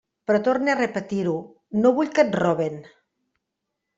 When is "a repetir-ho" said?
0.73-1.35